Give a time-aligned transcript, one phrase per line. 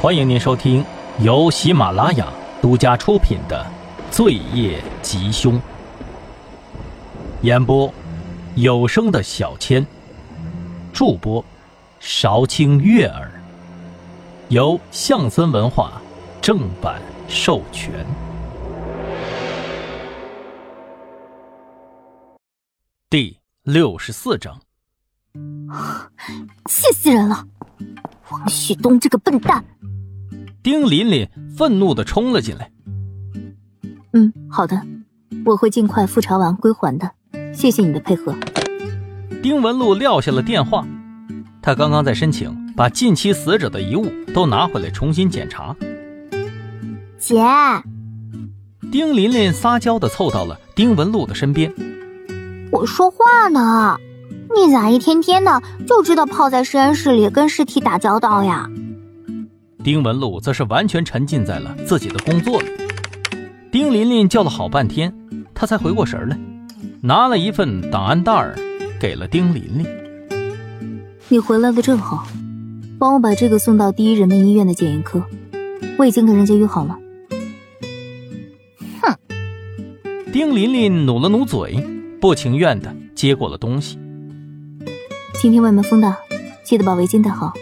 [0.00, 0.84] 欢迎您收听
[1.18, 2.32] 由喜马拉雅
[2.62, 3.66] 独家出品的
[4.14, 5.54] 《罪业吉凶》，
[7.42, 7.92] 演播
[8.54, 9.84] 有声的小千，
[10.92, 11.44] 助播
[11.98, 13.28] 韶清悦耳，
[14.50, 16.00] 由象森文化
[16.40, 18.06] 正版授权。
[23.10, 24.60] 第六十四章，
[26.66, 27.44] 气死人了！
[28.30, 29.64] 王旭东这个笨蛋！
[30.70, 32.70] 丁琳琳愤怒的冲了进来。
[34.12, 34.78] 嗯，好的，
[35.46, 37.10] 我会尽快复查完归还的。
[37.54, 38.34] 谢谢你的配合。
[39.42, 40.86] 丁文璐撂下了电话，
[41.62, 45.74] 他刚刚在申请把近期死者的遗物都拿回来重新检查。
[47.18, 47.42] 姐，
[48.92, 51.72] 丁琳琳撒娇的凑到了丁文璐的身边。
[52.70, 53.96] 我说话呢，
[54.54, 58.68] 你咋一天天的就知道泡在实验室里跟尸体打交道呀？
[59.82, 62.68] 丁文璐则是完全沉浸在了自己的工作里。
[63.70, 65.14] 丁琳琳叫了好半天，
[65.54, 66.38] 他才回过神来，
[67.00, 68.54] 拿了一份档案袋
[69.00, 69.86] 给了丁琳琳。
[71.28, 72.26] 你回来的正好，
[72.98, 75.22] 帮我把这个送到第一人民医院的检验科，
[75.96, 76.98] 我已经跟人家约好了。
[79.02, 79.14] 哼！
[80.32, 81.86] 丁琳琳努了努嘴，
[82.20, 83.98] 不情愿的接过了东西。
[85.34, 86.16] 今天外面风大，
[86.64, 87.52] 记得把围巾戴好。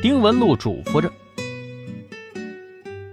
[0.00, 1.10] 丁文璐嘱咐着。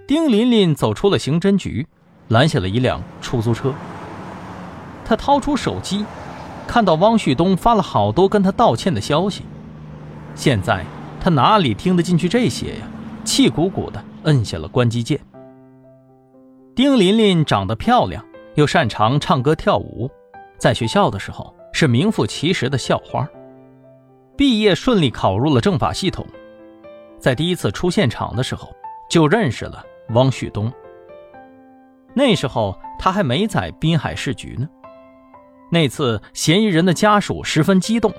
[0.06, 1.86] 丁琳琳走出了刑侦局，
[2.28, 3.72] 拦下了一辆出租车。
[5.04, 6.04] 她掏出手机，
[6.66, 9.42] 看到汪旭东发了好多跟他道歉的消息。
[10.34, 10.84] 现在
[11.20, 12.86] 他哪里听得进去这些呀？
[13.24, 15.20] 气鼓鼓的摁下了关机键。
[16.74, 20.10] 丁琳琳长得漂亮，又擅长唱歌跳舞，
[20.58, 23.28] 在学校的时候是名副其实的校花。
[24.36, 26.26] 毕业顺利考入了政法系统，
[27.20, 28.74] 在第一次出现场的时候
[29.08, 29.84] 就认识了。
[30.12, 30.72] 汪旭东。
[32.14, 34.68] 那时候他还没在滨海市局呢。
[35.70, 38.12] 那次嫌疑人的家属十分激动，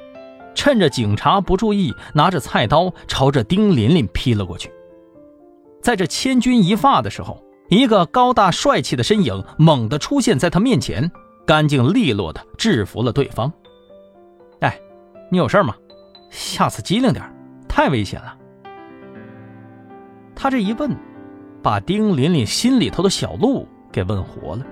[0.56, 4.72] 趁着警察不注意，拿着菜刀朝着丁琳琳劈了过去。
[5.82, 11.12] 在这千钧一发的时候，一个高大帅气的身影猛地出现在他面前，
[11.46, 13.54] 干净利落地制服了对方。
[14.62, 14.80] 哎，
[15.30, 15.76] 你有事吗？
[16.32, 17.24] 下次机灵点，
[17.70, 18.36] 太危险了。
[20.36, 21.13] 他这一问。
[21.64, 24.66] 把丁琳琳心里头的小鹿给问活了，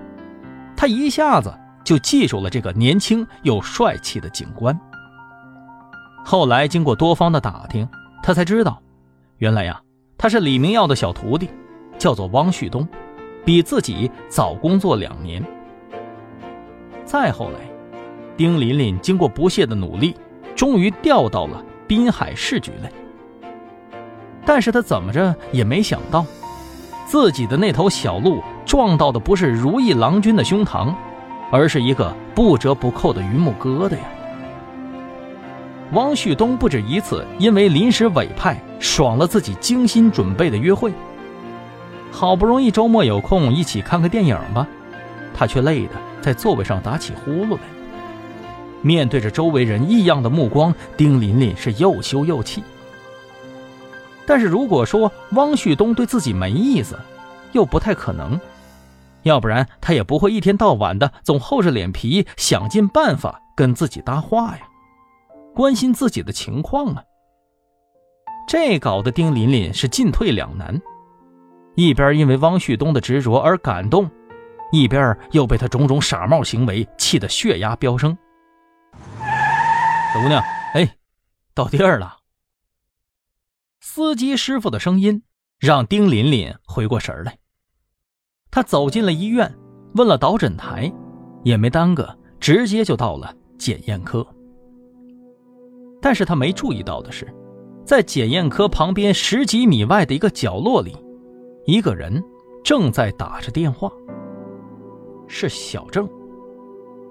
[0.76, 1.52] 他一下子
[1.86, 4.78] 就记住了这个年轻又帅气的警官。
[6.24, 7.88] 后来经过多方的打听，
[8.22, 8.82] 他才知道，
[9.38, 9.82] 原来呀，
[10.18, 11.50] 他是李明耀的小徒弟，
[11.98, 12.86] 叫做汪旭东，
[13.46, 15.42] 比自己早工作两年。
[17.06, 17.60] 再后来，
[18.36, 20.14] 丁琳琳经过不懈的努力，
[20.58, 22.92] 终于调到了滨海市局来。
[24.46, 26.26] 但是他怎么着也没想到。
[27.12, 30.96] 自己的那头小鹿撞到的不是如意郎君的胸膛，
[31.52, 34.04] 而是一个不折不扣的榆木疙瘩呀！
[35.92, 40.94] 汪旭东不止一次因为临时委派爽了自己精心准备的约会。
[42.14, 44.66] 好不容易周末有空一起看个电影吧，
[45.34, 47.62] 他却累得在座位上打起呼噜来。
[48.82, 52.64] 面对着周围人异样的目光，丁琳琳是又羞又气。
[54.26, 56.98] 但是如果说汪旭东对自己没意思，
[57.52, 58.40] 又不太可能，
[59.24, 64.62] 要不然他也不会一天到晚的总厚着脸皮想尽办法跟自己搭话呀，
[65.54, 67.04] 关心自己的情况啊。
[68.48, 70.80] 这搞得丁琳琳是进退两难，
[71.76, 74.10] 一边因为汪旭东的执着而感动，
[74.72, 78.18] 一边又被他种种傻帽行为气得血压飙升。
[80.14, 80.42] 小姑娘，
[80.74, 80.90] 哎，
[81.54, 82.21] 到地儿了。
[83.84, 85.24] 司机师傅的声音
[85.60, 87.40] 让丁琳琳回过神来。
[88.52, 89.52] 他走进了医院，
[89.96, 90.94] 问了导诊台，
[91.44, 94.26] 也没耽搁，直接就到了检验科。
[96.00, 97.28] 但是他没注意到的是，
[97.84, 100.96] 在检验科旁边十几米外的一个角落里，
[101.66, 102.24] 一个人
[102.64, 103.92] 正在打着电话。
[105.28, 106.08] 是小郑，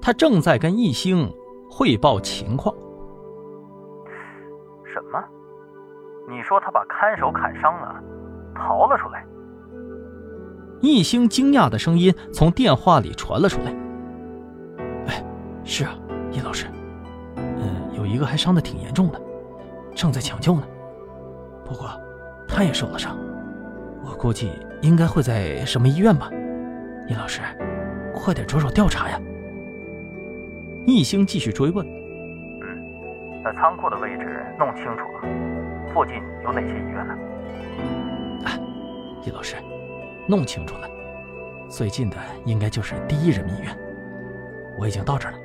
[0.01, 1.29] 他正在跟易兴
[1.69, 2.73] 汇报情况。
[4.85, 5.19] 什么？
[6.31, 8.01] 你说他把看守砍伤了，
[8.55, 9.27] 逃了出来。
[10.81, 13.75] 易星惊讶的声音从电话里传了出来。
[15.09, 15.25] 哎，
[15.65, 15.91] 是啊，
[16.31, 16.69] 叶老师，
[17.37, 19.21] 嗯，有一个还伤的挺严重的，
[19.93, 20.63] 正在抢救呢。
[21.65, 21.91] 不过，
[22.47, 23.19] 他也受了伤，
[24.05, 24.53] 我估计
[24.83, 26.31] 应该会在什么医院吧。
[27.09, 27.41] 叶老师，
[28.15, 29.21] 快点着手调查呀。
[30.87, 31.85] 易星继续追问。
[31.85, 35.51] 嗯，在仓库的位置弄清楚了。
[35.93, 37.15] 附近有哪些医院呢？
[38.45, 38.59] 哎，
[39.25, 39.57] 叶老师，
[40.29, 40.89] 弄清楚了，
[41.69, 43.77] 最近的应该就是第一人民医院。
[44.79, 45.39] 我已经到这儿了，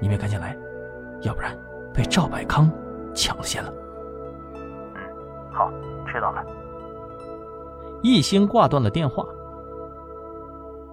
[0.00, 0.56] 你们赶紧来，
[1.22, 1.56] 要不然
[1.92, 2.70] 被赵百康
[3.14, 3.72] 抢先了。
[4.54, 5.00] 嗯，
[5.52, 5.70] 好，
[6.06, 6.44] 知道了。
[8.02, 9.26] 一星挂断了电话。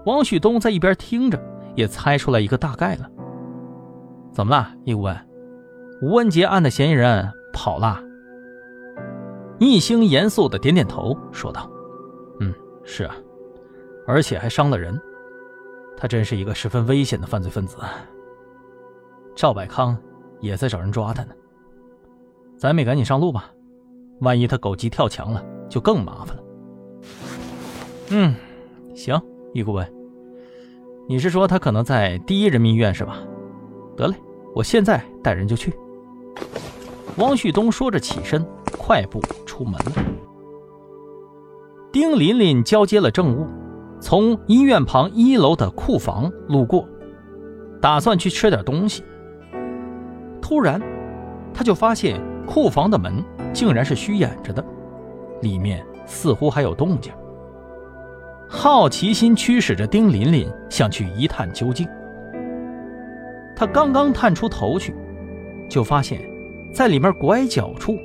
[0.06, 1.40] 王旭东在一边听着，
[1.76, 3.10] 也猜出来一个大概了。
[4.32, 5.16] 怎么了，叶顾问？
[6.02, 8.02] 吴文杰案的嫌疑人跑了。
[9.60, 11.70] 一星严肃的点点头，说道
[12.40, 13.16] ：“嗯，是啊，
[14.06, 15.00] 而且还伤了人。
[15.96, 17.78] 他真是一个十分危险的犯罪分子。
[19.36, 19.98] 赵百康
[20.40, 21.34] 也在找人抓他呢。
[22.56, 23.52] 咱们也赶紧上路吧，
[24.22, 26.44] 万一他狗急跳墙了，就更麻烦了。”
[28.10, 28.36] 嗯，
[28.96, 29.20] 行，
[29.54, 29.92] 易顾问，
[31.10, 33.18] 你是说他可能在第一人民医院是吧？
[33.96, 34.16] 得嘞，
[34.54, 35.74] 我现在带人就去。
[37.18, 38.46] 汪旭东说着起身，
[38.78, 39.92] 快步出门了。
[41.92, 43.48] 丁琳琳交接了证物，
[44.00, 46.88] 从医院旁一楼的库房路过，
[47.82, 49.04] 打算去吃点东西。
[50.40, 50.80] 突然，
[51.54, 54.64] 他就发现库房的门竟然是虚掩着的，
[55.42, 57.12] 里面似乎还有动静。
[58.48, 61.88] 好奇心驱使着丁琳琳想去一探究竟。
[63.56, 64.94] 他刚刚探出头去，
[65.68, 66.37] 就发现。
[66.72, 67.98] 在里面拐角处，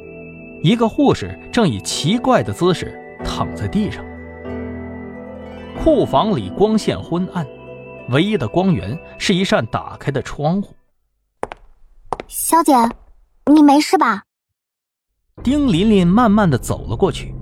[0.62, 4.04] 一个护士正以奇怪的姿势躺在地上。
[5.82, 7.46] 库房里光线昏暗，
[8.10, 10.74] 唯一的光源是一扇打开的窗户。
[12.28, 12.72] 小姐，
[13.52, 14.22] 你没事吧？
[15.42, 17.34] 丁琳琳慢慢的走了过去，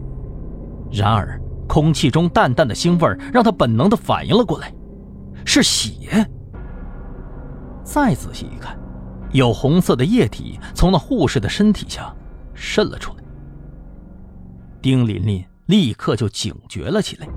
[0.91, 4.73] 然而空气中淡淡的腥味让她本能的反应了过来，
[5.45, 6.27] 是血。
[7.85, 8.79] 再仔细一看。
[9.33, 12.15] 有红色的液体从那护士的身体下
[12.55, 13.23] 渗了出来。
[14.83, 17.29] 丁琳琳立刻就警觉了起来，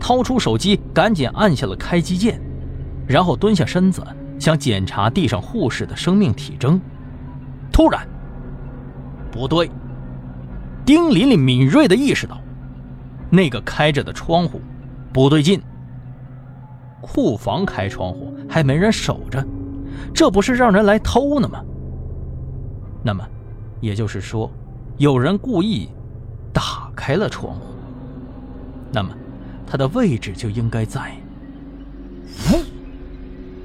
[0.00, 2.40] 掏出手机，赶紧按下了开机键，
[3.06, 4.02] 然后蹲下身子
[4.38, 6.80] 想检查地上护士的生命体征。
[7.70, 8.08] 突然，
[9.30, 9.70] 不对，
[10.86, 12.40] 丁琳琳敏锐的意识到，
[13.30, 14.60] 那个开着的窗户
[15.12, 15.60] 不对劲。
[17.00, 19.46] 库房开窗户还没人守着。
[20.14, 21.62] 这不是让人来偷呢吗？
[23.02, 23.24] 那么，
[23.80, 24.50] 也就是说，
[24.96, 25.88] 有人故意
[26.52, 27.74] 打开了窗户。
[28.92, 29.10] 那么，
[29.66, 31.12] 他的位置就应该在……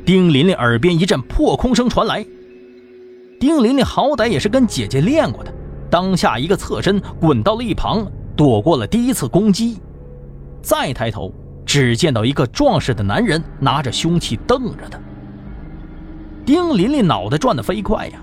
[0.05, 2.25] 丁琳琳耳边一阵破空声传来。
[3.39, 5.53] 丁琳琳好歹也是跟姐姐练过的，
[5.89, 9.79] 当下一个侧身滚到了一旁，躲过了第一次攻击。
[10.61, 11.33] 再抬头，
[11.65, 14.99] 只见到一个壮实的男人拿着凶器瞪着他。
[16.45, 18.19] 丁琳琳脑袋转得飞快呀，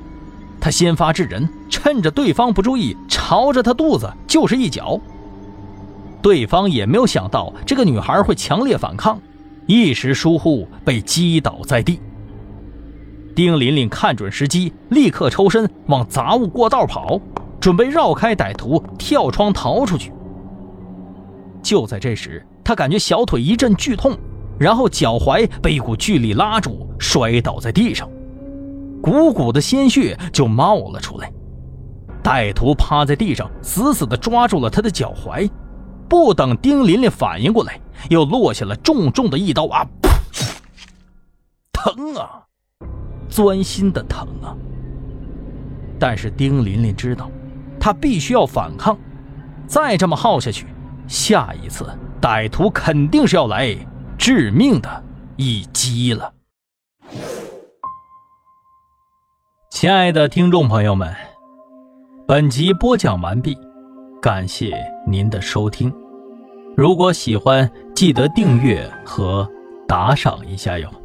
[0.61, 5.01] 她先发制人，趁着对方不注意，朝着他肚子就是一脚。
[6.23, 9.19] 对方也没有想到这个女孩会强烈反抗，
[9.67, 11.99] 一时疏忽被击倒在地。
[13.35, 17.19] 丁琳琳看准时机，立刻抽身往杂物过道跑，
[17.59, 20.13] 准备绕开歹徒，跳窗逃出去。
[21.63, 24.15] 就在这时，她感觉小腿一阵剧痛。
[24.61, 28.07] 然后脚踝被一股巨力拉住，摔倒在地上，
[29.01, 31.33] 鼓鼓的鲜血就冒了出来。
[32.23, 35.51] 歹徒趴在地上，死死地抓住了他的脚踝，
[36.07, 39.87] 不等丁琳琳反应过来，又落下了重重的一刀啊！
[41.73, 42.43] 疼啊，
[43.31, 44.53] 钻心的疼啊！
[45.99, 47.31] 但是丁琳琳知道，
[47.81, 48.95] 她必须要反抗，
[49.67, 50.67] 再这么耗下去，
[51.09, 51.89] 下一次
[52.21, 53.75] 歹徒肯定是要来。
[54.21, 55.03] 致命的
[55.39, 56.31] 一击了，
[59.71, 61.11] 亲爱的听众朋友们，
[62.29, 63.57] 本集播讲完毕，
[64.21, 65.91] 感谢您的收听。
[66.77, 69.51] 如果喜欢，记得订阅和
[69.89, 71.00] 打赏一下哟。